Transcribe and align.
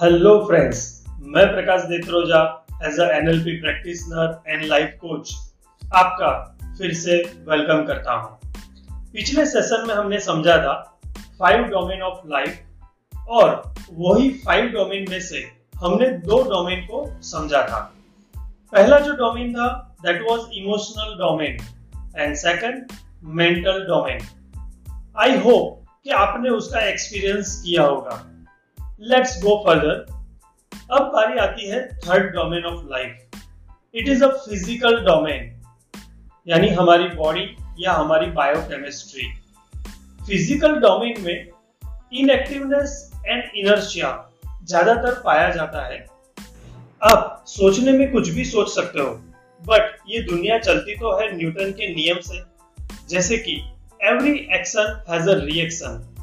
Hello 0.00 0.30
friends 0.46 0.78
मैं 1.20 1.46
Prakash 1.46 1.80
Detroja 1.80 2.38
as 2.84 2.98
a 3.00 3.04
NLP 3.10 3.52
practitioner 3.60 4.42
and 4.48 4.64
life 4.64 4.96
coach 5.00 5.34
आपका 5.82 6.30
फिर 6.78 6.94
से 6.94 7.18
वेलकम 7.48 7.84
करता 7.86 8.12
हूँ। 8.12 8.38
पिछले 9.12 9.44
सेशन 9.46 9.84
में 9.88 9.94
हमने 9.94 10.20
समझा 10.20 10.56
था 10.56 10.74
फाइव 11.38 11.62
डोमेन 11.64 12.02
ऑफ़ 12.02 12.26
लाइफ 12.26 13.28
और 13.28 13.74
वही 13.92 14.30
फाइव 14.30 14.66
डोमेन 14.66 15.06
में 15.10 15.20
से 15.20 15.44
हमने 15.76 16.08
दो 16.08 16.42
डोमेन 16.42 16.80
को 16.80 17.06
समझा 17.22 17.62
था। 17.62 17.80
पहला 18.36 18.98
जो 18.98 19.12
डोमेन 19.12 19.54
था 19.54 19.96
that 20.02 20.22
was 20.22 20.40
emotional 20.54 21.16
domain 21.18 21.58
and 22.16 22.36
second 22.36 22.92
mental 23.24 23.84
domain 23.86 24.18
I 25.18 25.38
hope 25.38 25.82
कि 26.04 26.10
आपने 26.10 26.50
उसका 26.50 26.80
एक्सपीरियंस 26.80 27.62
किया 27.66 27.82
होगा। 27.82 28.22
लेट्स 29.00 29.42
गो 29.42 29.56
फर्दर 29.66 30.04
अब 30.92 31.02
बारी 31.12 31.38
आती 31.38 31.68
है 31.68 31.80
third 31.98 32.32
domain 32.34 32.64
of 32.64 32.84
life 32.90 33.38
it 33.94 34.08
is 34.08 34.24
a 34.24 34.28
physical 34.28 34.96
domain 35.04 35.50
यानी 36.48 36.68
हमारी 36.68 37.08
बॉडी 37.08 37.46
या 37.80 37.92
हमारी 37.92 38.26
बायोकेमिस्ट्री 38.30 39.28
फ़िज़िकल 40.26 40.74
डोमेन 40.80 41.20
में 41.20 41.48
इनएक्टिवनेस 42.12 43.10
एंड 43.26 43.42
इनर्शिया 43.56 44.10
ज़्यादातर 44.64 45.20
पाया 45.24 45.48
जाता 45.50 45.84
है। 45.86 45.98
आप 47.02 47.44
सोचने 47.46 47.92
में 47.92 48.10
कुछ 48.12 48.28
भी 48.28 48.44
सोच 48.44 48.68
सकते 48.68 49.00
हो 49.00 49.10
बट 49.62 49.96
ये 50.08 50.22
दुनिया 50.22 50.58
चलती 50.58 50.94
तो 50.96 51.16
है 51.18 51.36
न्यूटन 51.36 51.70
के 51.72 51.94
नियम 51.94 52.18
से, 52.20 52.42
जैसे 53.08 53.38
कि 53.38 53.60
every 54.02 54.36
action 54.56 55.04
has 55.10 55.28
a 55.30 55.34
reaction 55.44 56.13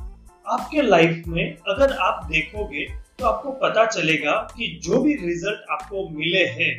आपके 0.51 0.81
लाइफ 0.81 1.23
में 1.27 1.57
अगर 1.69 1.93
आप 1.99 2.23
देखोगे 2.31 2.85
तो 3.19 3.25
आपको 3.25 3.51
पता 3.61 3.85
चलेगा 3.87 4.31
कि 4.55 4.67
जो 4.83 5.01
भी 5.01 5.13
रिज़ल्ट 5.17 5.69
आपको 5.71 6.07
मिले 6.09 6.45
हैं, 6.53 6.73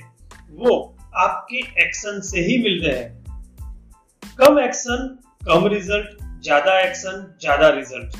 वो 0.50 0.96
आपके 1.16 1.58
एक्शन 1.82 2.20
से 2.20 2.40
ही 2.40 2.58
मिलते 2.62 2.90
हैं। 2.90 4.34
कम 4.38 4.58
एक्शन 4.58 5.06
कम 5.42 5.66
रिज़ल्ट 5.66 6.18
ज़्यादा 6.42 6.78
एक्शन 6.80 7.24
ज़्यादा 7.40 7.68
रिज़ल्ट 7.70 8.16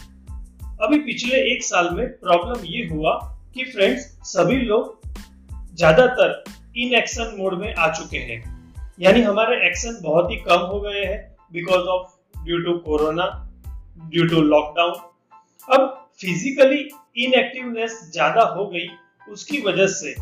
अभी 0.83 0.99
पिछले 1.01 1.37
एक 1.53 1.63
साल 1.65 1.91
में 1.95 2.07
प्रॉब्लम 2.21 2.65
ये 2.67 2.87
हुआ 2.87 3.15
कि 3.55 3.65
फ्रेंड्स 3.65 4.05
सभी 4.27 4.57
लोग 4.63 5.01
ज़्यादातर 5.77 6.43
इन 6.77 6.95
एक्शन 6.95 7.35
मोड 7.39 7.59
में 7.61 7.75
आ 7.75 7.93
चुके 7.93 8.19
हैं। 8.19 8.41
यानी 9.01 9.23
हमारे 9.23 9.57
एक्शन 9.67 9.99
बहुत 10.03 10.31
ही 10.31 10.37
कम 10.41 10.67
हो 10.67 10.81
गए 10.81 11.05
हैं 11.05 11.21
because 11.53 11.87
of 11.89 12.45
due 12.45 12.59
to 12.59 12.79
corona 12.81 13.27
due 14.11 14.27
to 14.29 14.41
lockdown 14.45 14.93
अब 15.71 16.11
फिजिकली 16.21 16.89
इनएक्टिवनेस 17.25 18.11
ज़्यादा 18.13 18.43
हो 18.43 18.67
गई, 18.67 18.89
उसकी 19.29 19.61
वजह 19.61 19.87
से 19.87 20.15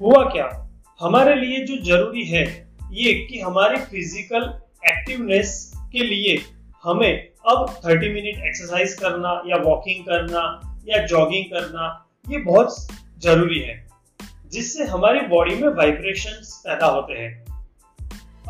हुआ 0.00 0.24
क्या? 0.24 0.68
हमारे 1.00 1.34
लिए 1.34 1.64
जो 1.64 1.76
ज़रूरी 1.76 2.24
है, 2.24 2.68
ये 2.92 3.14
कि 3.14 3.40
हमारे 3.40 3.76
फ़िज़िकल 3.76 4.60
एक्टिवनेस 4.88 5.72
के 5.92 5.98
लिए 5.98 6.36
हमें 6.84 7.28
अब 7.46 7.80
30 7.86 8.08
मिनट 8.08 8.44
एक्सरसाइज 8.44 8.94
करना, 8.94 9.42
या 9.46 9.56
वॉकिंग 9.56 10.04
करना, 10.04 10.42
या 10.88 11.06
जॉगिंग 11.06 11.44
करना, 11.44 12.06
ये 12.30 12.38
बहुत 12.38 12.86
ज़रूरी 13.18 13.60
है, 13.60 13.86
जिससे 14.52 14.84
हमारी 14.84 15.20
बॉडी 15.20 15.54
में 15.54 15.68
वाइब्रेशन 15.68 16.42
पैदा 16.66 16.86
होते 16.86 17.12
हैं। 17.12 17.46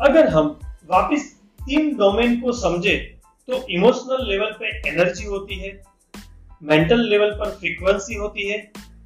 अगर 0.01 0.27
हम 0.27 0.59
वापस 0.85 1.39
तीन 1.59 1.97
डोमेन 1.97 2.41
को 2.41 2.51
समझे 2.51 3.13
तो 3.47 3.67
इमोशनल 3.67 4.29
लेवल 4.29 4.51
पे 4.59 4.89
एनर्जी 4.89 5.25
होती 5.25 5.55
है 5.55 5.86
मेंटल 6.61 6.99
लेवल 6.99 7.31
पर 7.31 7.49
फ्रीक्वेंसी 7.49 8.15
होती 8.15 8.47
है 8.47 8.57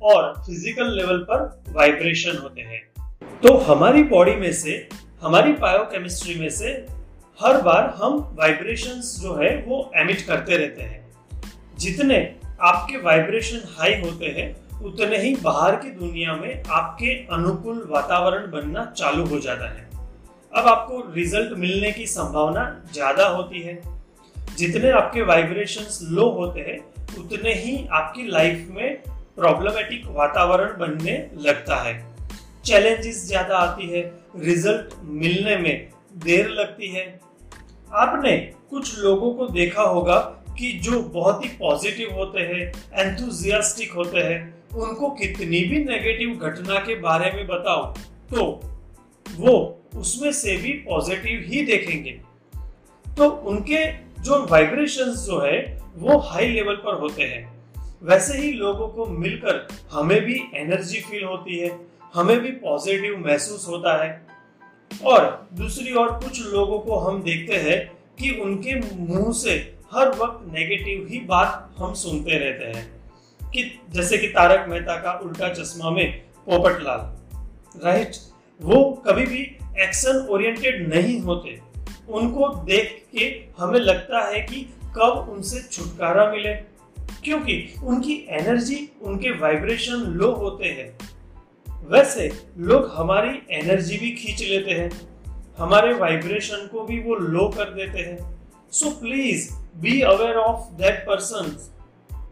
और 0.04 0.34
फ़िज़िकल 0.38 0.92
लेवल 0.92 1.18
पर 1.18 1.64
वाइब्रेशन 1.70 2.38
होते 2.38 2.62
हैं। 2.62 2.82
तो 3.44 3.54
हमारी 3.58 4.04
बॉडी 4.04 4.36
में 4.36 4.52
से, 4.54 4.90
हमारी 5.22 5.52
बायोकेमिस्ट्री 5.54 6.36
में 6.36 6.50
से 6.50 6.70
हर 7.40 7.62
बार 7.62 7.90
हम 7.98 8.18
वाइब्रेशंस 8.40 9.18
जो 9.22 9.36
है 9.36 9.50
वो 9.68 9.92
एमिट 9.96 10.22
करते 10.22 10.58
रहते 10.58 10.82
हैं। 10.82 11.12
जितने 11.78 12.36
आपके 12.62 12.98
वाइब्रेशन 12.98 13.62
हाई 13.78 14.02
होते 14.02 14.26
हैं, 14.26 14.56
उतने 14.82 15.18
ही 15.18 15.36
बाहर 15.36 15.76
की 15.76 15.90
दुनिया 15.90 16.36
में 16.36 16.64
आपके 16.70 17.14
अनुकूल 17.34 17.88
वातावरण 17.90 18.52
बनना 18.52 18.86
चालू 18.98 19.26
हो 19.26 19.40
जाता 19.40 19.70
है। 19.70 19.90
अब 20.54 20.68
आपको 20.68 21.14
रिज़ल्ट 21.14 21.58
मिलने 21.58 21.92
की 21.92 22.06
संभावना 22.06 22.84
ज़्यादा 22.94 23.28
होती 23.28 23.62
है। 23.62 23.82
जितने 24.58 24.92
आपके 24.92 25.22
वाइब्रेशंस 25.22 26.00
लो 26.12 26.30
होते 26.30 26.60
हैं 26.60 26.80
उतने 27.18 27.54
ही 27.54 27.88
आपकी 27.92 28.28
लाइफ 28.28 28.68
में 28.72 29.02
प्रॉब्लमेटिक 29.36 30.06
वातावरण 30.10 30.78
बनने 30.80 31.16
लगता 31.40 31.76
है। 31.84 31.94
चैलेंजेस 32.66 33.26
ज़्यादा 33.28 33.58
आती 33.58 33.88
है 33.88 34.02
रिज़ल्ट 34.38 34.94
मिलने 35.04 35.56
में 35.58 35.90
देर 36.24 36.50
लगती 36.50 36.88
है। 36.88 37.06
आपने 37.96 38.38
कुछ 38.70 38.98
लोगों 39.00 39.34
को 39.34 39.48
देखा 39.50 39.84
होगा 39.84 40.18
कि 40.58 40.72
जो 40.84 41.02
बहुत 41.14 41.44
ही 41.46 41.50
पॉजिटिव 41.60 42.14
होते 42.14 42.40
हैं 42.42 42.72
एंथुजियास्टिक 42.96 43.92
होते 43.92 44.20
हैं, 44.20 44.40
उनको 44.74 45.10
कितनी 45.12 45.60
भी 45.60 45.84
नेगेटिव 45.86 46.36
घटना 46.40 46.80
के 46.80 46.96
बारे 47.00 47.32
में 47.32 47.46
बताओ 47.48 47.84
तो 48.30 48.44
वो 49.26 49.54
उसमें 49.98 50.32
से 50.34 50.56
भी 50.58 50.72
पॉजिटिव 50.86 51.44
ही 51.48 51.62
देखेंगे। 51.66 52.12
तो 53.06 53.30
उनके 53.30 53.86
जो 54.22 54.48
वाइब्रेशंस 54.52 55.26
जो 55.26 55.40
है, 55.40 55.84
वो 55.96 56.18
हाई 56.18 56.48
लेवल 56.48 56.76
पर 56.76 57.00
होते 57.00 57.24
हैं। 57.24 57.62
वैसे 58.04 58.38
ही 58.38 58.52
लोगों 58.52 58.88
को 58.88 59.06
मिलकर 59.06 59.68
हमें 59.92 60.22
भी 60.22 60.42
एनर्जी 60.56 61.02
फील 61.02 61.24
होती 61.24 61.60
है, 61.60 61.80
हमें 62.14 62.40
भी 62.40 62.52
पॉजिटिव 62.52 63.24
महसूस 63.28 63.68
होता 63.68 64.04
है। 64.04 64.28
और 65.06 65.50
दूसरी 65.54 65.94
ओर 65.94 66.08
कुछ 66.08 66.48
लोगों 66.48 66.80
को 66.80 67.00
हम 67.00 67.24
देखते 67.24 67.56
हैं 67.56 67.92
कि 68.20 68.42
उनके 68.42 68.96
मुँह 68.96 69.34
से 69.34 69.76
हर 69.94 70.10
वक्त 70.10 70.54
नेगेटिव 70.54 71.08
ही 71.12 71.20
बात 71.20 71.76
हम 71.78 71.94
सुनते 71.94 72.32
रहते 72.32 72.66
हैं। 72.66 73.02
कि 73.52 73.80
जैसे 73.90 74.18
कि 74.18 74.28
तारक 74.28 74.70
मेहता 74.70 74.96
का 74.96 75.20
उल्टा 75.24 75.50
चश्मा 75.50 75.90
में 75.90 76.22
पोपटलाल 76.22 77.00
राइट 77.86 78.12
वो 78.62 79.04
कभी 79.08 79.26
भी 79.26 79.58
एक्शन 79.80 80.28
ओरिएंटेड 80.30 80.94
नहीं 80.94 81.20
होते। 81.20 81.71
उनको 82.10 82.48
देख 82.50 83.08
के 83.18 83.46
हमें 83.60 83.80
लगता 83.80 84.20
है 84.20 84.40
कि 84.40 84.74
कब 84.98 85.28
उनसे 85.30 85.62
छुटकारा 85.62 86.32
मिले। 86.32 86.54
क्योंकि 87.24 87.74
उनकी 87.84 88.26
एनर्जी, 88.30 88.90
उनके 89.02 89.30
वाइब्रेशन 89.30 89.94
लो 89.94 90.32
होते 90.32 90.66
हैं। 90.66 90.98
वैसे 91.88 92.46
लोग 92.58 92.92
हमारी 92.96 93.56
एनर्जी 93.56 93.98
भी 93.98 94.12
खींच 94.12 94.42
लेते 94.42 94.72
हैं। 94.72 94.92
हमारे 95.58 95.94
वाइब्रेशन 95.94 96.70
को 96.72 96.84
भी 96.84 97.00
वो 97.00 97.16
लो 97.16 97.48
कर 97.58 97.64
देते 97.64 98.00
हैं। 98.00 98.38
So 98.72 98.90
please 98.90 99.54
be 99.54 100.02
aware 100.02 100.36
of 100.36 100.74
that 100.74 101.06
person 101.08 101.70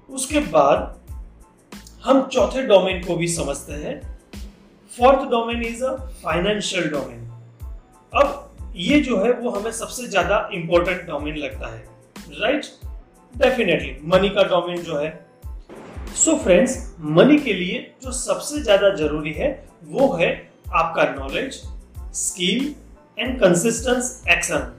उसके 0.09 0.39
बाद 0.39 0.99
हम 2.03 2.27
चौथे 2.27 2.63
डोमेन 2.63 3.03
को 3.03 3.15
भी 3.15 3.27
समझते 3.27 3.73
हैं। 3.73 4.19
Fourth 4.97 5.19
domain 5.19 5.63
is 5.63 5.83
a 5.83 5.95
financial 5.95 6.89
domain 6.89 7.31
अब 8.15 8.48
ये 8.77 8.99
जो 8.99 9.17
है 9.17 9.31
वो 9.33 9.49
हमें 9.49 9.71
सबसे 9.71 10.07
ज़्यादा 10.07 10.49
इंपॉर्टेंट 10.53 11.05
डोमेन 11.07 11.35
लगता 11.37 11.67
है। 11.67 11.83
राइट 12.41 12.65
डेफिनेटली 13.33 13.95
मनी 14.07 14.29
का 14.29 14.43
डोमेन 14.45 14.81
जो 14.83 14.97
है। 14.97 15.09
सो 16.15 16.35
फ्रेंड्स 16.37 16.75
मनी 16.99 17.37
के 17.39 17.53
लिए 17.53 17.79
जो 18.03 18.11
सबसे 18.11 18.61
ज़्यादा 18.61 18.89
ज़रूरी 18.95 19.31
है, 19.33 19.49
वो 19.85 20.11
है 20.13 20.29
आपका 20.73 21.03
knowledge 21.13 21.61
skill 22.15 22.75
and 23.17 23.39
consistence 23.39 24.23
action 24.29 24.73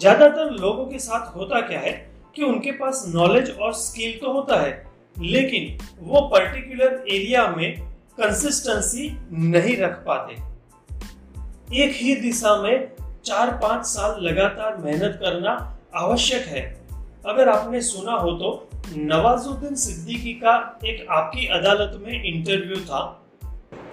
ज़्यादातर 0.00 0.50
लोगों 0.52 0.86
के 0.86 0.98
साथ 0.98 1.34
होता 1.36 1.60
क्या 1.60 1.80
है 1.80 1.92
कि 2.36 2.42
उनके 2.42 2.72
पास 2.72 3.04
नॉलेज 3.08 3.50
और 3.50 3.72
स्किल 3.74 4.18
तो 4.20 4.32
होता 4.32 4.60
है, 4.60 4.72
लेकिन 5.16 5.78
वो 6.00 6.20
पर्टिकुलर 6.28 7.04
एरिया 7.08 7.46
में 7.48 7.80
कंसिस्टेंसी 8.18 9.08
नहीं 9.32 9.76
रख 9.76 10.02
पाते। 10.06 10.36
एक 11.74 11.92
ही 11.94 12.14
दिशा 12.14 12.62
में 12.62 12.88
चार 13.24 13.50
पाँच 13.50 13.86
साल 13.86 14.20
लगातार 14.20 14.76
मेहनत 14.76 15.18
करना 15.22 15.78
आवश्यक 15.94 16.42
है। 16.42 16.86
अगर 17.26 17.48
आपने 17.48 17.80
सुना 17.80 18.12
हो 18.12 18.30
तो 18.32 18.68
नवाजुद्दीन 18.96 19.74
सिद्दीकी 19.74 20.32
का 20.32 20.78
एक 20.86 21.06
आपकी 21.10 21.46
अदालत 21.46 22.02
में 22.06 22.24
इंटरव्यू 22.24 22.76
था। 22.76 23.26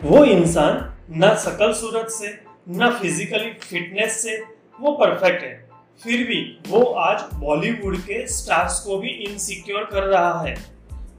वो 0.03 0.25
इंसान 0.25 0.93
न 1.11 1.35
सकल 1.35 1.73
सूरत 1.73 2.07
से, 2.09 2.43
न 2.69 2.99
फिजिकली 3.01 3.53
फिटनेस 3.53 4.23
से, 4.23 4.43
वो 4.79 4.91
परफेक्ट 4.91 5.43
है। 5.43 5.69
फिर 6.03 6.27
भी 6.27 6.59
वो 6.67 6.83
आज 6.83 7.21
बॉलीवुड 7.33 7.97
के 7.97 8.27
स्टार्स 8.27 8.79
को 8.79 8.97
भी 8.97 9.09
इनसिक्योर 9.09 9.83
कर 9.83 10.03
रहा 10.03 10.41
है। 10.41 10.55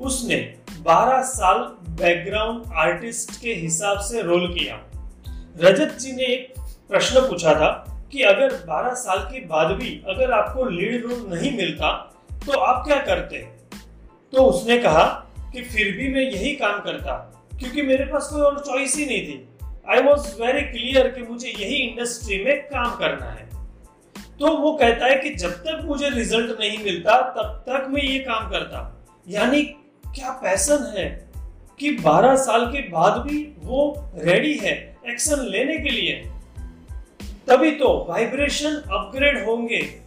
उसने 0.01 0.55
12 0.83 1.23
साल 1.23 1.59
बैकग्राउंड 1.89 2.63
आर्टिस्ट 2.75 3.41
के 3.41 3.55
हिसाब 3.55 3.99
से 3.99 4.23
रोल 4.23 4.55
किया। 4.55 4.94
रजत 5.57 5.99
जी 5.99 6.13
ने 6.13 6.23
एक 6.23 6.55
प्रश्न 6.89 7.21
पूछा 7.21 7.55
था 7.55 7.71
कि 8.13 8.23
अगर 8.23 8.55
12 8.67 8.95
साल 8.95 9.19
के 9.19 9.41
बाद 9.47 9.71
भी 9.71 10.03
अगर 10.09 10.33
आपको 10.33 10.65
लीड 10.65 11.07
रोल 11.07 11.35
नहीं 11.35 11.57
मिलता 11.57 11.91
तो 12.47 12.59
आप 12.59 12.85
क्या 12.87 12.99
करते? 13.01 13.39
तो 14.33 14.45
उसने 14.45 14.79
कहा 14.79 15.05
कि 15.53 15.63
फिर 15.63 15.97
भी 15.97 16.09
मैं 16.15 16.23
यही 16.23 16.55
काम 16.57 16.79
करता, 16.81 17.13
क्योंकि 17.59 17.83
मेरे 17.83 18.05
पास 18.05 18.29
कोई 18.33 18.41
और 18.41 18.59
चॉइस 18.59 18.97
ही 18.97 19.07
नहीं 19.07 19.23
थी। 19.23 19.49
आई 19.91 20.03
वॉज़ 20.03 20.43
वेरी 20.43 20.63
क्लियर 20.63 21.09
कि 21.09 21.23
मुझे 21.23 21.49
यही 21.49 21.77
इंडस्ट्री 21.77 22.45
में 22.45 22.63
काम 22.63 22.97
करना 22.97 23.31
है। 23.31 23.49
तो 24.41 24.57
वो 24.57 24.73
कहता 24.73 25.07
है 25.07 25.17
कि 25.17 25.31
जब 25.35 25.51
तक 25.51 25.81
मुझे 25.85 26.09
रिज़ल्ट 26.09 26.61
नहीं 26.61 26.79
मिलता, 26.85 27.21
तब 27.21 27.65
तक 27.69 27.87
मैं 27.91 28.03
ये 28.03 28.19
काम 28.19 28.51
करता। 28.51 29.07
यानी 29.29 29.63
क्या 30.07 30.31
पैसन 30.31 30.93
है 30.99 31.31
कि 31.79 31.97
12 31.97 32.37
साल 32.37 32.67
के 32.67 32.89
बाद 32.89 33.21
भी 33.21 33.43
वो 33.59 34.11
रेडी 34.17 34.55
है? 34.55 34.94
एक्शन 35.11 35.41
लेने 35.41 35.79
के 35.79 35.91
लिए 35.91 36.31
तभी 37.49 37.71
तो 37.71 38.07
वाइब्रेशन 38.09 38.71
अपग्रेड 38.71 39.45
होंगे। 39.45 40.01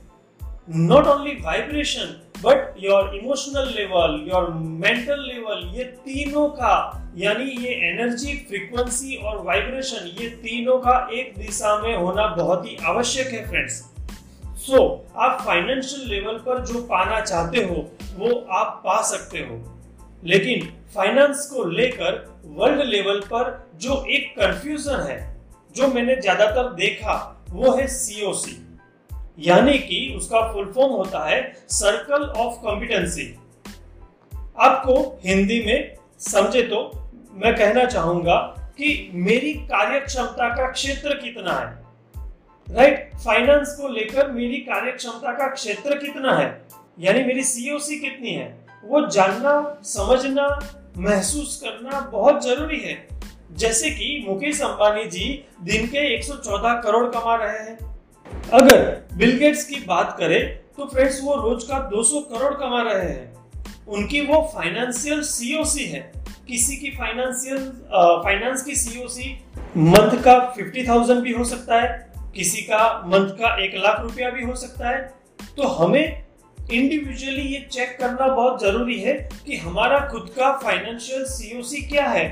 Not 0.70 1.08
only 1.08 1.32
vibration 1.32 2.22
but 2.44 2.76
your 2.80 3.16
emotional 3.16 3.68
level 3.68 4.26
your 4.28 4.50
mental 4.54 5.20
level 5.20 5.78
ये 5.78 5.84
तीनों 5.84 6.50
का 6.50 7.04
यानी 7.18 7.44
ये 7.44 7.74
एनर्जी 7.90 8.34
फ्रीक्वेंसी 8.50 9.16
और 9.16 9.44
वाइब्रेशन 9.44 10.08
ये 10.22 10.30
तीनों 10.30 10.78
का 10.80 11.10
एक 11.14 11.34
दिशा 11.38 11.82
में 11.82 11.96
होना 11.98 12.28
बहुत 12.28 12.66
ही 12.66 12.78
आवश्यक 12.86 13.28
है 13.28 13.50
फ्रेंड्स 13.50 13.74
सो 14.58 14.78
so, 14.78 15.18
आप 15.18 15.42
फाइनेंशियल 15.42 16.10
लेवल 16.10 16.34
पर 16.34 16.66
जो 16.66 16.82
पाना 16.82 17.22
चाहते 17.22 17.58
हो 17.58 17.92
वो 18.16 18.48
आप 18.52 18.82
पा 18.86 19.02
सकते 19.02 19.40
हो। 19.40 19.77
लेकिन 20.24 20.84
फाइनेंस 20.96 21.50
को 21.54 21.64
लेकर 21.64 22.42
वर्ल्ड 22.46 22.82
लेवल 22.82 23.20
पर 23.20 23.70
जो 23.76 24.06
एक 24.10 24.32
कंफ्यूजन 24.32 25.00
है, 25.00 25.42
जो 25.76 25.88
मैंने 25.88 26.16
ज़्यादातर 26.16 26.74
देखा, 26.74 27.46
वो 27.50 27.72
है 27.72 27.88
सीओसी 27.88 28.64
यानी 29.40 29.80
कि 29.80 30.14
उसका 30.18 30.54
फुल 30.54 30.72
फॉर्म 30.76 30.94
होता 30.94 31.30
है 31.30 31.56
सर्कल 31.70 32.24
ऑफ़ 32.24 32.62
कॉम्पिटेंसी 32.62 33.36
आपको 34.60 35.22
हिंदी 35.26 35.64
में 35.66 35.96
समझे 36.20 36.62
तो 36.62 37.10
मैं 37.34 37.56
कहना 37.56 37.86
चाहूँगा 37.86 38.36
कि 38.78 39.12
मेरी 39.14 39.54
कार्य 39.54 40.00
क्षमता 40.00 40.50
का 40.50 40.72
क्षेत्र 40.72 41.14
कितना 41.14 41.54
है? 41.54 41.88
Right 42.76 43.12
right? 43.12 43.26
फाइनेंस 43.26 43.78
को 43.82 43.88
लेकर 43.88 44.32
मेरी 44.32 44.58
कार्य 44.58 44.92
क्षमता 44.92 45.32
का 45.32 45.48
क्षेत्र 45.48 45.98
कितना 45.98 46.34
है? 46.34 46.62
यानी 47.00 47.24
मेरी 47.24 47.44
सीओसी 47.44 48.00
कितनी 48.00 48.30
है? 48.30 48.67
वो 48.84 49.06
जानना 49.08 49.54
समझना 49.84 50.48
महसूस 50.98 51.60
करना 51.64 52.00
बहुत 52.12 52.44
ज़रूरी 52.44 52.80
है। 52.80 53.08
जैसे 53.52 53.90
कि 53.90 54.26
मुकेश 54.30 54.62
अंबानी 54.62 55.04
जी 55.06 55.46
दिन 55.64 55.88
के 55.88 56.16
114 56.16 56.82
करोड़ 56.82 57.06
कमा 57.06 57.36
रहे 57.36 57.60
हैं। 57.60 57.78
अगर 58.54 58.80
बिल 59.14 59.38
गेट्स 59.38 59.64
की 59.64 59.76
बात 59.76 60.16
करें 60.20 60.58
तो 60.78 60.86
फ्रेंड्स 60.86 61.20
वो 61.24 61.36
रोज 61.36 61.64
का 61.64 61.80
200 61.90 62.20
करोड़ 62.22 62.54
कमा 62.54 62.82
रहे 62.82 63.06
हैं। 63.06 63.36
उनकी 63.88 64.22
वो 64.22 64.42
फाइनेंशियल 64.56 65.22
सीओसी 65.22 65.86
है। 65.86 66.12
किसी 66.48 66.76
की 66.78 66.92
फाइनेंशियल 66.92 67.70
फाइनेंस 68.24 68.64
की 68.64 68.76
सीओसी 68.76 69.34
मंथ 69.78 70.22
का 70.24 70.38
50,000 70.58 71.22
भी 71.22 71.34
हो 71.34 71.44
सकता 71.44 71.82
है 71.82 72.12
किसी 72.36 72.62
का 72.62 73.04
मंथ 73.08 73.30
का 73.32 73.56
एक 73.64 73.76
लाख 73.76 74.02
रुपया 74.02 74.30
भी 74.30 74.44
हो 74.44 74.56
सकता 74.56 74.90
है। 74.90 75.02
तो 75.58 75.68
हमें 75.68 76.27
इंडिविजुअली 76.70 77.42
ये 77.44 77.60
चेक 77.72 77.96
करना 78.00 78.28
बहुत 78.28 78.62
ज़रूरी 78.62 79.00
है 79.00 79.14
कि 79.46 79.58
हमारा 79.58 80.00
खुद 80.12 80.30
का 80.38 80.52
फाइनेंशियल 80.64 81.24
सीओसी 81.26 81.82
क्या 81.82 82.08
है। 82.08 82.26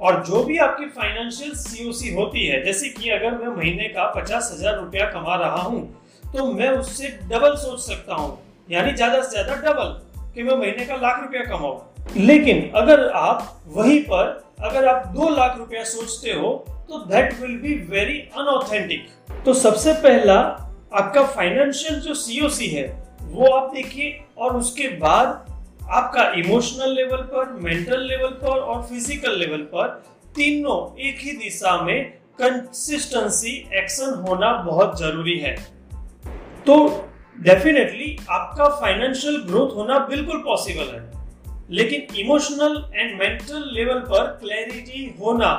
और 0.00 0.22
जो 0.24 0.42
भी 0.44 0.58
आपकी 0.58 0.86
फाइनेंशियल 0.88 1.54
सीओसी 1.54 2.12
होती 2.14 2.46
है, 2.46 2.62
जैसे 2.64 2.88
कि 2.88 3.10
अगर 3.10 3.38
मैं 3.38 3.56
महीने 3.56 3.88
का 3.88 4.06
पचास 4.12 4.50
हज़ार 4.54 4.76
रुपया 4.76 5.06
कमा 5.10 5.36
रहा 5.36 5.62
हूँ 5.62 5.82
तो 6.24 6.52
मैं 6.52 6.68
उससे 6.70 7.08
डबल 7.24 7.54
सोच 7.56 7.80
सकता 7.80 8.14
हूँ। 8.14 8.38
यानी 8.70 8.92
ज़्यादा 8.92 9.22
से 9.22 9.30
ज़्यादा 9.30 9.54
डबल 9.62 9.98
कि 10.34 10.42
मैं 10.42 10.56
महीने 10.56 10.86
का 10.86 10.96
लाख 10.98 11.22
रुपया 11.22 11.44
कमाऊ। 11.46 11.78
लेकिन 12.16 12.70
अगर 12.76 13.08
आप 13.10 13.60
वहीं 13.68 14.00
पर 14.02 14.40
अगर 14.62 14.86
आप 14.88 15.06
दो 15.08 15.28
लाख 15.28 15.58
रुपया 15.58 15.84
सोचते 15.86 16.32
हो 16.32 16.52
तो 16.88 16.98
that 17.06 17.40
will 17.40 17.56
be 17.58 17.74
very 17.90 18.18
unauthentic 18.36 19.08
तो 19.44 19.54
सबसे 19.56 19.92
पहला 20.02 20.34
आपका 20.94 21.24
फाइनेंशियल 21.26 22.00
जो 22.00 22.14
सीओसी 22.16 22.66
है 22.66 22.88
वो 23.30 23.46
आप 23.48 23.72
देखिए, 23.74 24.20
और 24.38 24.56
उसके 24.56 24.88
बाद 24.98 25.48
आपका 25.90 26.22
इमोशनल 26.36 26.94
लेवल 26.94 27.22
पर 27.32 27.52
मेंटल 27.62 28.00
लेवल 28.00 28.30
पर 28.42 28.58
और 28.60 28.82
फ़िज़िकल 28.82 29.38
लेवल 29.38 29.62
पर 29.74 29.88
तीनों 30.34 30.78
एक 31.00 31.18
ही 31.18 31.32
दिशा 31.38 31.80
में 31.82 32.10
कंसिस्टेंसी 32.40 33.54
एक्शन 33.74 34.14
होना 34.20 34.52
बहुत 34.62 34.98
ज़रूरी 35.00 35.38
है। 35.38 35.54
तो 36.66 36.76
डेफिनेटली 37.38 38.16
आपका 38.30 38.68
फाइनेंशियल 38.80 39.36
ग्रोथ 39.42 39.74
होना 39.76 39.98
बिल्कुल 40.06 40.38
पॉसिबल 40.38 40.94
है, 40.94 41.02
लेकिन 41.70 42.16
इमोशनल 42.16 42.84
एंड 42.94 43.18
मेंटल 43.20 43.70
लेवल 43.74 44.00
पर 44.06 44.26
क्लैरिटी 44.40 45.04
होना 45.20 45.52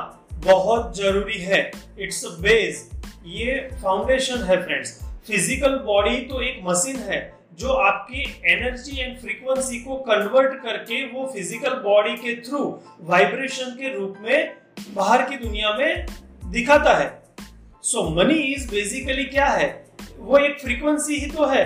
बहुत 0.44 0.96
ज़रूरी 0.96 1.38
है। 1.40 1.60
इट्स 1.98 2.24
बेस 2.40 2.88
ये 3.26 3.60
फाउंडेशन 3.82 4.42
है 4.44 4.62
फ्रेंड्स 4.64 4.98
फ़िज़िकल 5.26 5.78
बॉडी 5.86 6.16
तो 6.26 6.40
एक 6.42 6.60
मशीन 6.64 6.96
है 7.10 7.20
जो 7.58 7.68
आपकी 7.68 8.22
एनर्जी 8.46 9.00
एंड 9.00 9.18
फ्रीक्वेंसी 9.18 9.78
को 9.78 9.96
कन्वर्ट 9.96 10.54
करके 10.62 11.04
वो 11.06 11.26
फ़िज़िकल 11.26 11.70
बॉडी 11.70 12.16
के 12.16 12.34
थ्रू 12.40 12.80
वाइब्रेशन 13.00 13.70
के 13.70 13.98
रूप 13.98 14.14
में 14.20 14.54
बाहर 14.94 15.22
की 15.22 15.36
दुनिया 15.36 15.72
में 15.76 16.06
दिखाता 16.44 16.94
है। 16.94 17.22
सो 17.82 18.08
मनी 18.10 18.34
इज़ 18.34 18.70
बेसिकली 18.70 19.24
क्या 19.24 19.46
है? 19.46 19.86
वो 20.18 20.38
एक 20.38 20.60
फ्रीक्वेंसी 20.60 21.14
ही 21.14 21.26
तो 21.26 21.46
है। 21.46 21.64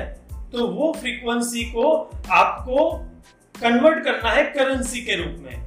तो 0.52 0.66
वो 0.66 0.92
फ्रीक्वेंसी 1.00 1.64
को 1.64 2.10
आपको 2.30 2.92
कन्वर्ट 3.62 4.04
करना 4.04 4.30
है 4.30 4.44
करेंसी 4.44 5.00
के 5.00 5.16
रूप 5.16 5.36
में। 5.38 5.64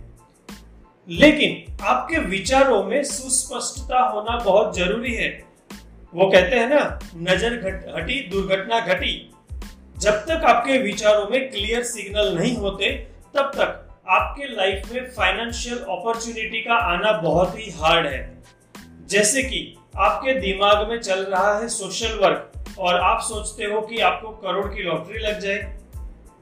लेकिन 1.10 1.78
आपके 1.82 2.18
विचारों 2.18 2.84
में 2.84 3.04
सुस्पष्टता 3.04 4.00
होना 4.00 4.38
बहुत 4.38 4.78
ज़रूरी 4.78 5.14
है। 5.14 5.30
वो 6.14 6.30
कहते 6.30 6.56
हैं 6.56 6.70
ना, 6.70 7.00
नज़र 7.16 7.54
हटी, 7.98 8.20
दुर्घटना 8.30 8.80
घटी। 8.80 9.29
जब 10.02 10.12
तक 10.12 10.44
आपके 10.46 10.78
विचारों 10.78 11.28
में 11.30 11.50
क्लियर 11.52 11.84
सिग्नल 11.84 12.38
नहीं 12.38 12.56
होते, 12.58 12.92
तब 13.36 13.52
तक 13.56 13.88
आपके 14.10 14.56
लाइफ 14.56 14.92
में 14.94 15.10
फाइनेंशियल 15.12 15.78
अपॉर्चुनिटी 15.78 16.62
का 16.62 16.74
आना 16.74 17.12
बहुत 17.12 17.58
ही 17.60 17.72
हार्ड 17.72 18.08
है। 18.08 18.22
जैसे 19.10 19.44
कि 19.44 19.76
आपके 19.98 20.34
दिमाग 20.34 20.88
में 20.90 21.00
चल 21.00 21.24
रहा 21.24 21.58
है 21.60 21.68
सोशल 21.68 22.18
वर्क 22.18 22.78
और 22.80 23.00
आप 23.00 23.22
सोचते 23.22 23.66
हो 23.66 23.82
कि 23.82 24.00
आपको 24.00 24.30
करोड़ 24.30 24.66
की 24.68 24.84
लॉटरी 24.84 25.20
लग 25.20 25.40
जाए। 25.40 25.78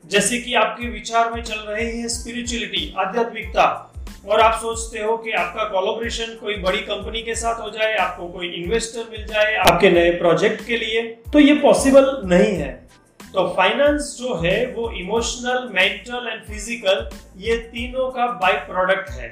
जैसे 0.06 0.38
कि 0.38 0.54
आपके 0.54 0.90
विचार 0.90 1.32
में 1.34 1.42
चल 1.44 1.60
रहे 1.60 1.86
हैं 1.86 2.08
स्पिरिचुअलिटी 2.08 2.94
आध्यात्मिकता 2.98 3.94
और 4.28 4.42
आप 4.42 4.54
सोचते 4.54 5.00
हो 5.00 5.18
कि 5.18 5.32
आपका 5.32 5.64
कोलोब्रेशन 5.64 6.38
कोई 6.42 6.56
बड़ी 6.56 6.78
कंपनी 6.78 7.22
के 7.22 7.36
साथ 7.36 7.62
हो 7.62 7.70
जाए, 7.70 7.96
आपको 7.96 8.28
कोई 8.28 8.48
इन्वेस्टर 8.48 9.10
मिल 9.12 9.26
जाए, 9.28 9.56
आपके 9.56 9.90
नए 9.90 10.12
प्रोजेक्ट 10.12 10.66
के 10.66 10.78
लिए 10.78 11.02
तो 11.34 11.40
ये 11.40 11.54
पॉसिबल 11.54 12.22
नहीं 12.26 12.54
है। 12.54 12.87
तो 13.34 13.48
फाइनेंस 13.56 14.16
जो 14.20 14.36
है, 14.36 14.66
वो 14.68 14.90
इमोशनल 14.92 15.70
मेंटल 15.74 16.28
एंड 16.28 16.44
फ़िज़िकल 16.44 17.10
ये 17.40 17.58
तीनों 17.66 18.10
का 18.12 18.28
बाय 18.42 18.54
प्रोडक्ट 18.68 19.10
है। 19.12 19.30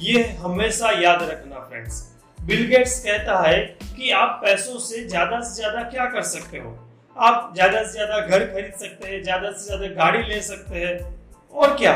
ये 0.00 0.22
हमेशा 0.40 0.90
याद 1.00 1.22
रखना 1.22 1.58
फ्रेंड्स 1.60 2.02
बिल 2.38 2.66
गेट्स 2.68 2.98
कहता 3.04 3.38
है 3.40 3.60
कि 3.96 4.10
आप 4.12 4.40
पैसों 4.44 4.78
से 4.80 5.04
ज़्यादा 5.08 5.40
से 5.40 5.54
ज़्यादा 5.54 5.82
क्या 5.90 6.06
कर 6.06 6.22
सकते 6.24 6.58
हो? 6.58 6.76
आप 7.16 7.52
ज़्यादा 7.54 7.82
से 7.82 7.92
ज़्यादा 7.92 8.18
घर 8.18 8.44
खरीद 8.44 8.72
सकते 8.78 9.08
हैं, 9.08 9.22
ज़्यादा 9.22 9.50
से 9.50 9.64
ज़्यादा 9.66 9.86
गाड़ी 9.94 10.22
ले 10.24 10.40
सकते 10.42 10.78
हैं, 10.78 10.98
और 11.54 11.76
क्या? 11.76 11.94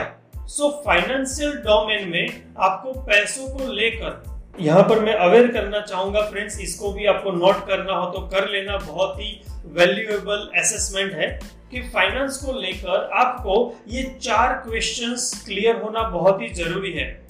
सो 0.49 0.71
फाइनेंशियल 0.87 1.57
डोमेन 1.63 2.09
में 2.09 2.55
आपको 2.59 2.93
पैसों 3.03 3.49
को 3.49 3.73
लेकर, 3.73 4.25
यहाँ 4.61 4.83
पर 4.83 5.01
मैं 5.01 5.15
अवेयर 5.17 5.47
करना 5.53 5.81
चाहूँगा 5.81 6.21
फ्रेंड्स 6.21 6.59
इसको 6.61 6.93
भी 6.93 7.07
आपको 7.07 7.33
नोट 7.33 7.67
करना 7.67 7.93
हो 7.93 8.07
तो 8.13 8.21
कर 8.29 8.49
लेना, 8.49 8.77
बहुत 8.79 9.19
ही 9.19 9.41
वैल्यूएबल 9.73 10.51
असेसमेंट 10.57 11.13
है 11.13 11.41
कि 11.71 11.81
फाइनेंस 11.81 12.37
को 12.37 12.61
लेकर 12.61 13.11
आपको 13.13 13.81
ये 13.89 14.19
चार 14.23 14.53
क्वेश्चंस 14.53 15.43
क्लियर 15.47 15.77
होना 15.77 16.03
बहुत 16.03 16.43
ही 16.43 16.49
ज़रूरी 16.49 16.93
है। 16.93 17.27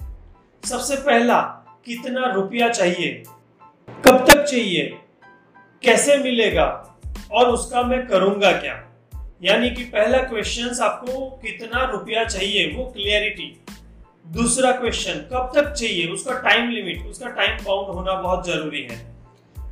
सबसे 0.65 0.97
पहला, 0.97 1.41
कितना 1.87 2.33
रुपया 2.33 2.69
चाहिए? 2.69 3.23
कब 4.05 4.27
तक 4.31 4.43
चाहिए? 4.43 4.99
कैसे 5.83 6.17
मिलेगा? 6.17 6.99
और 7.33 7.47
उसका 7.47 7.83
मैं 7.83 8.07
करूँगा 8.07 8.53
क्या? 8.53 8.85
यानी 9.43 9.71
कि 9.71 9.85
पहला 9.85 10.19
क्वेश्चन 10.19 10.83
आपको 10.83 11.31
कितना 11.31 11.85
रुपया 11.85 12.25
चाहिए, 12.25 12.75
वो 12.77 12.85
क्लियरिटी 12.85 13.61
दूसरा 14.27 14.73
क्वेश्चन 14.73 15.13
कब 15.13 15.53
तक 15.55 15.73
चाहिए? 15.73 16.07
उसका 16.07 16.41
टाइम 16.41 16.71
लिमिट 16.71 17.03
उसका 17.03 17.27
टाइम 17.27 17.65
बाउंड 17.65 17.95
होना 17.95 18.15
बहुत 18.15 18.47
ज़रूरी 18.47 18.83
है। 18.83 19.17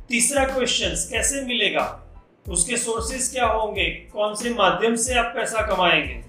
तीसरा 0.09 0.45
क्वेश्चन 0.45 0.87
कैसे 0.87 1.41
मिलेगा? 1.41 2.06
उसके 2.49 2.77
सोर्सेस 2.77 3.31
क्या 3.31 3.45
होंगे? 3.45 3.85
कौन 3.85 4.35
से 4.35 4.49
माध्यम 4.49 4.95
से 4.95 5.13
आप 5.13 5.33
पैसा 5.35 5.61
कमाएँगे? 5.61 6.23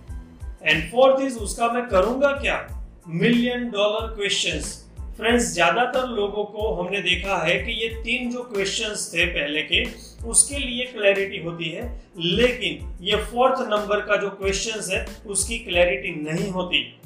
एंड 0.63 0.91
फोर्थ 0.91 1.23
इज़ 1.23 1.39
उसका 1.39 1.73
मैं 1.73 1.89
करूँगा 1.89 2.33
क्या? 2.33 2.85
मिलियन 3.09 3.71
डॉलर 3.71 4.07
क्वेश्चंस 4.07 4.85
फ्रेंड्स 5.17 5.53
ज़्यादातर 5.53 6.07
लोगों 6.07 6.45
को 6.45 6.75
हमने 6.75 7.03
देखा 7.03 7.37
है 7.37 7.59
कि 7.59 7.73
ये 7.73 7.89
तीन 7.89 8.31
जो 8.31 8.43
क्वेश्चंस 8.43 9.11
थे 9.15 9.27
पहले 9.27 9.63
के, 9.63 9.85
उसके 10.29 10.59
लिए 10.59 10.85
क्लैरिटी 10.85 11.39
होती 11.39 11.65
है। 11.65 12.03
लेकिन 12.19 12.99
ये 13.01 13.17
फोर्थ 13.17 13.61
नंबर 13.61 14.01
का 14.01 14.17
जो 14.17 14.31
क्वेश्चंस 14.31 14.91
है, 14.91 15.07
उसकी 15.27 15.59
क्लैरिटी 15.59 16.33
नहीं 16.33 16.51
होती। 16.51 17.01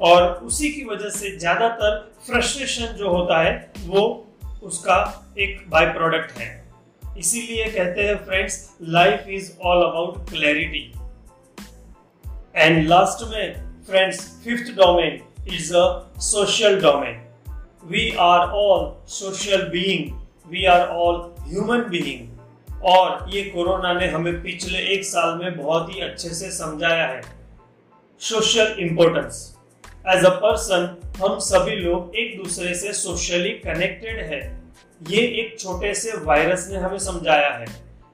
और 0.00 0.32
उसी 0.32 0.70
की 0.72 0.84
वजह 0.84 1.08
से 1.08 1.38
ज़्यादातर 1.38 2.14
फ्रस्ट्रेशन 2.26 2.86
जो 2.86 3.08
होता 3.08 3.42
है, 3.42 3.72
वो 3.86 4.28
उसका 4.62 5.28
एक 5.38 5.64
बाय 5.68 5.86
प्रोडक्ट 5.86 6.32
है। 6.32 6.63
इसीलिए 7.18 7.64
कहते 7.64 8.02
हैं 8.02 8.16
friends 8.24 8.76
life 8.82 9.28
is 9.28 9.50
all 9.62 9.82
about 9.84 10.30
clarity 10.30 10.92
and 12.56 12.88
last 12.88 13.28
में 13.28 13.54
friends 13.86 14.20
fifth 14.44 14.74
domain 14.74 15.20
is 15.54 15.74
a 15.74 16.12
social 16.18 16.80
domain 16.80 17.20
we 17.86 18.10
are 18.18 18.48
all 18.48 19.06
social 19.08 19.68
being 19.68 20.12
we 20.50 20.64
are 20.64 20.86
all 20.88 21.34
human 21.40 21.80
being 21.80 22.82
और 22.84 23.30
ये 23.34 23.42
कोरोना 23.42 23.92
ने 23.92 24.06
हमें 24.06 24.42
पिछले 24.42 24.78
एक 24.78 25.04
साल 25.04 25.38
में 25.38 25.56
बहुत 25.56 25.94
ही 25.94 26.00
अच्छे 26.00 26.28
से 26.28 26.50
समझाया 26.50 27.06
है। 27.06 27.20
Social 28.20 28.76
importance 28.78 29.56
as 30.08 30.24
a 30.24 30.30
person 30.30 31.12
हम 31.22 31.38
सभी 31.38 31.76
लोग 31.76 32.16
एक 32.16 32.36
दूसरे 32.42 32.74
से 32.74 32.92
सोशली 32.92 33.50
कनेक्टेड 33.50 34.20
है। 34.32 34.63
ये 35.10 35.20
एक 35.40 35.58
छोटे 35.60 35.94
से 35.94 36.12
वायरस 36.16 36.68
ने 36.70 36.78
हमें 36.78 36.98
समझाया 36.98 37.48
है। 37.48 37.66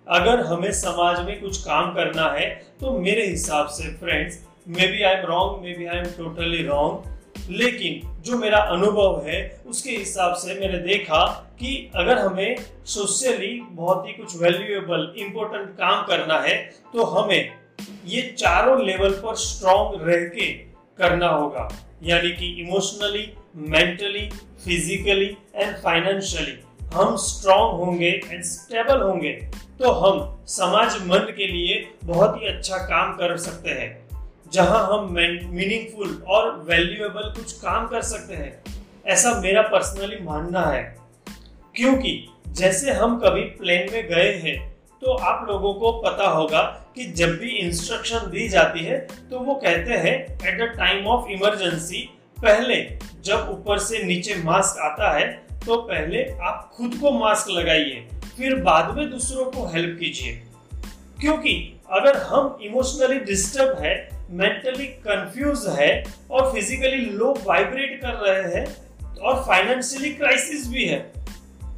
अगर 0.07 0.41
हमें 0.47 0.71
समाज 0.73 1.21
में 1.27 1.41
कुछ 1.41 1.59
काम 1.63 1.93
करना 1.95 2.25
है 2.31 2.47
तो 2.81 2.99
मेरे 2.99 3.27
हिसाब 3.27 3.67
से 3.67 3.93
friends 3.95 4.39
maybe 4.87 5.03
I 5.03 5.15
am 5.15 5.27
wrong 5.27 5.63
maybe 5.73 5.87
I 5.87 5.99
am 5.99 6.05
totally 6.19 6.63
wrong 6.67 7.51
लेकिन 7.51 8.23
जो 8.23 8.39
मेरा 8.39 8.59
अनुभव 8.59 9.23
है, 9.27 9.63
उसके 9.67 9.91
हिसाब 9.91 10.35
से 10.35 10.55
मैंने 10.61 10.79
देखा 10.79 11.27
कि 11.61 11.91
अगर 11.97 12.19
हमें 12.19 12.57
सोशली 12.87 13.61
बहुत 13.71 14.07
ही 14.09 14.13
कुछ 14.13 14.37
वैल्यूएबल 14.43 15.13
इम्पोर्टेंट 15.19 15.69
काम 15.79 16.03
करना 16.07 16.39
है 16.41 16.57
तो 16.93 17.05
हमें 17.05 17.53
ये 18.07 18.23
चारों 18.39 18.81
लेवल 18.87 19.11
पर 19.25 19.35
स्ट्रॉन्ग 19.35 20.09
रह 20.09 20.25
के 20.29 20.51
करना 20.99 21.29
होगा। 21.29 21.69
यानी 22.03 22.31
कि 22.31 22.51
emotionally 22.61 23.33
mentally 23.69 24.29
physically 24.65 25.37
and 25.55 25.77
financially 25.77 26.59
हम 26.95 27.17
स्ट्रॉन्ग 27.17 27.81
होंगे 27.81 28.09
एंड 28.27 28.43
स्टेबल 28.45 29.01
होंगे 29.01 29.33
तो 29.79 29.91
हम 29.91 30.45
समाज 30.49 30.97
मन 31.07 31.33
के 31.37 31.47
लिए 31.47 31.75
बहुत 32.05 32.41
ही 32.41 32.47
अच्छा 32.47 32.77
काम 32.77 33.13
कर 33.13 33.37
सकते 33.37 33.71
हैं, 33.71 34.09
जहाँ 34.53 34.81
हम 34.87 35.13
मीनिंगफुल 35.13 36.23
और 36.29 36.51
वैल्यूएबल 36.69 37.33
कुछ 37.37 37.53
काम 37.53 37.87
कर 37.87 38.03
सकते 38.03 38.35
हैं। 38.35 38.63
ऐसा 39.07 39.35
मेरा 39.41 39.63
पर्सनली 39.63 40.19
मानना 40.23 40.61
है। 40.61 40.83
क्योंकि 41.77 42.13
जैसे 42.49 42.93
हम 42.93 43.19
कभी 43.19 43.43
प्लेन 43.59 43.93
में 43.93 44.09
गए 44.09 44.33
हैं 44.45 44.59
तो 45.03 45.13
आप 45.13 45.47
लोगों 45.49 45.75
को 45.75 45.93
पता 45.93 46.29
होगा 46.29 46.63
कि 46.95 47.05
जब 47.13 47.39
भी 47.39 47.49
इंस्ट्रक्शन 47.49 48.31
दी 48.31 48.49
जाती 48.49 48.85
है 48.85 48.99
तो 49.31 49.39
वो 49.39 49.55
कहते 49.55 49.93
हैं 49.93 50.15
at 50.49 50.61
the 50.61 50.79
time 50.79 51.07
of 51.07 51.31
emergency 51.31 52.09
पहले 52.43 52.81
जब 53.25 53.49
ऊपर 53.51 53.79
से 53.79 54.03
नीचे 54.03 54.35
मास्क 54.45 54.81
आता 54.81 55.11
है 55.19 55.27
तो 55.67 55.77
पहले 55.77 56.23
आप 56.43 56.71
खुद 56.77 56.95
को 56.95 57.11
मास्क 57.11 57.51
लगाइए, 57.51 58.07
फिर 58.37 58.55
बाद 58.55 58.95
में 58.97 59.11
दूसरों 59.11 59.45
को 59.45 59.67
हेल्प 59.67 59.99
कीजिए। 59.99 60.33
क्योंकि 61.21 61.81
अगर 61.93 62.17
हम 62.17 62.59
इमोशनली 62.63 63.19
डिस्टर्ब 63.21 63.83
है 63.83 63.95
मेंटली 64.31 64.87
कंफ्यूज 64.87 65.67
है 65.79 65.91
और 66.31 66.53
फिजिकली 66.53 67.05
लो 67.07 67.33
वाइब्रेट 67.47 68.01
कर 68.03 68.15
रहे 68.15 68.55
हैं 68.55 68.67
और 69.17 69.43
फाइनेंशियली 69.47 70.11
क्राइसिस 70.11 70.69
भी 70.69 70.85
है, 70.85 71.13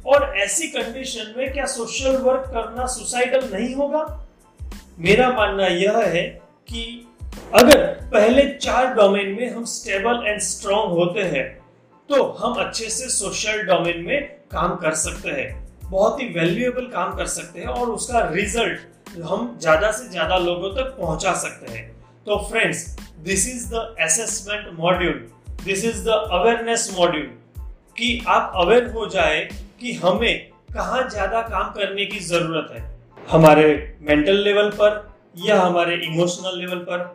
और 0.05 0.37
ऐसी 0.37 0.67
कंडीशन 0.67 1.33
में 1.37 1.51
क्या 1.53 1.65
सोशल 1.65 2.17
वर्क 2.17 2.43
करना 2.47 2.85
सुसाइडल 2.85 3.49
नहीं 3.53 3.73
होगा? 3.75 4.27
मेरा 4.99 5.29
मानना 5.29 5.67
यह 5.67 5.97
है 5.97 6.23
कि 6.69 7.07
अगर 7.53 7.85
पहले 8.13 8.43
चार 8.51 8.93
डोमेन 8.93 9.35
में 9.39 9.49
हम 9.49 9.65
स्टेबल 9.65 10.23
एंड 10.27 10.39
स्ट्रॉन्ग 10.41 10.91
होते 10.91 11.19
हैं 11.19 11.62
तो 12.09 12.23
हम 12.39 12.53
अच्छे 12.61 12.89
से 12.89 13.09
सोशल 13.09 13.61
डोमेन 13.65 14.01
में 14.05 14.21
काम 14.51 14.75
कर 14.77 14.93
सकते 14.97 15.29
हैं। 15.31 15.51
बहुत 15.83 16.21
ही 16.21 16.27
वैल्यूएबल 16.33 16.85
काम 16.93 17.15
कर 17.17 17.25
सकते 17.27 17.59
हैं 17.59 17.67
और 17.69 17.89
उसका 17.91 18.19
रिज़ल्ट 18.29 19.17
हम 19.23 19.57
ज़्यादा 19.61 19.91
से 19.91 20.09
ज़्यादा 20.09 20.37
लोगों 20.39 20.69
तक 20.71 20.95
पहुँचा 20.99 21.33
सकते 21.37 21.71
हैं। 21.71 21.87
तो 22.25 22.37
friends 22.49 22.85
this 23.19 23.47
is 23.49 23.67
the 23.69 23.95
assessment 24.01 24.67
module 24.79 25.13
this 25.63 25.85
is 25.85 26.03
the 26.05 26.19
awareness 26.31 26.89
module 26.97 27.25
कि 27.97 28.23
आप 28.27 28.51
अवेयर 28.55 28.91
हो 28.91 29.05
जाए 29.09 29.39
कि 29.79 29.93
हमें 29.95 30.49
कहा 30.73 31.01
ज़्यादा 31.07 31.41
काम 31.43 31.71
करने 31.71 32.05
की 32.05 32.19
ज़रूरत 32.21 32.69
है। 32.73 32.81
हमारे 33.27 33.65
मेंटल 34.01 34.43
लेवल 34.43 34.69
पर 34.71 35.01
या 35.45 35.59
हमारे 35.61 35.95
इमोशनल 36.05 36.59
लेवल 36.59 36.79
पर। 36.89 37.05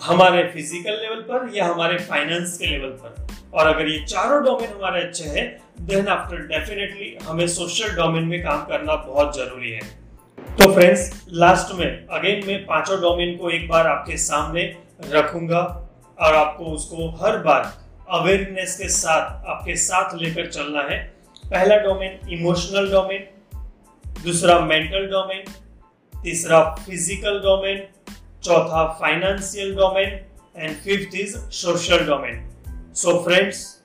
हमारे 0.00 0.42
फ़िज़िकल 0.44 0.92
लेवल 0.92 1.20
पर 1.22 1.50
या 1.54 1.66
हमारे 1.66 1.96
फाइनेंस 2.00 2.56
के 2.58 2.66
लेवल 2.66 2.90
पर। 3.00 3.26
और 3.54 3.66
अगर 3.66 3.88
ये 3.88 3.98
चारों 4.04 4.42
डोमेन 4.44 4.70
हमारे 4.70 5.00
अच्छे 5.02 5.24
हैं 5.24 5.46
देन 5.86 6.08
आफ्टर 6.08 6.46
डेफिनेटली 6.48 7.16
हमें 7.22 7.46
सोशल 7.48 7.94
डोमेन 7.96 8.24
में 8.24 8.42
काम 8.42 8.64
करना 8.66 8.94
बहुत 8.96 9.36
ज़रूरी 9.36 9.70
है। 9.70 9.80
तो 10.58 10.72
फ्रेंड्स 10.74 11.10
लास्ट 11.34 11.74
में 11.74 12.06
अगेन 12.08 12.46
मैं 12.46 12.64
पाँचों 12.66 13.00
डोमेन 13.00 13.36
को 13.36 13.50
एक 13.50 13.68
बार 13.68 13.86
आपके 13.86 14.16
सामने 14.18 14.64
रखूँगा 15.06 15.60
और 16.18 16.34
आपको 16.34 16.64
उसको 16.66 17.08
हर 17.16 17.36
बार 17.38 17.72
अवेयरनेस 18.10 18.76
के 18.76 18.88
साथ, 18.88 19.46
आपके 19.46 19.76
साथ 19.76 20.14
लेकर 20.14 20.46
चलना 20.48 20.82
है। 20.82 20.98
पहला 21.44 21.76
डोमेन 21.78 22.18
इमोशनल 22.30 22.90
डोमेन 22.90 23.26
दूसरा 24.22 24.58
मेंटल 24.60 25.06
डोमेन 25.06 25.44
तीसरा 26.14 26.62
फ़िज़िकल 26.76 27.38
डोमेन 27.40 27.86
चौथा 28.42 28.86
financial 29.00 29.74
domain 29.74 30.08
and 30.56 30.76
fifth 30.76 31.14
is 31.14 31.36
social 31.38 32.06
domain 32.06 32.50
so 32.94 33.24
friends 33.24 33.78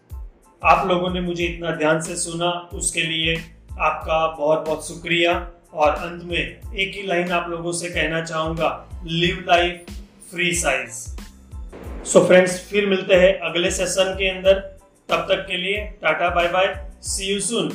आप 0.63 0.87
लोगों 0.87 1.09
ने 1.09 1.21
मुझे 1.21 1.43
इतना 1.43 1.71
ध्यान 1.71 2.01
से 2.01 2.15
सुना, 2.15 2.69
उसके 2.73 3.01
लिए 3.01 3.35
आपका 3.79 4.27
बहुत 4.27 4.65
बहुत 4.65 4.87
शुक्रिया। 4.87 5.49
और 5.73 5.91
अंत 5.91 6.23
में 6.23 6.75
एक 6.75 6.95
ही 6.95 7.03
लाइन 7.03 7.31
आप 7.31 7.49
लोगों 7.49 7.71
से 7.71 7.89
कहना 7.89 8.21
चाहूँगा 8.21 8.89
live 9.05 9.45
life 9.47 9.85
free 10.31 10.53
size 10.55 10.91
so 12.05 12.25
friends 12.25 12.69
फिर 12.69 12.85
मिलते 12.85 13.15
हैं 13.15 13.39
अगले 13.39 13.71
सेशन 13.71 14.13
के 14.13 14.29
अंदर। 14.29 14.53
तब 15.09 15.25
तक 15.29 15.45
के 15.47 15.57
लिए 15.57 15.81
tata 16.01 16.29
bye 16.29 16.47
bye 16.47 16.87
see 17.01 17.33
you 17.33 17.39
soon 17.39 17.71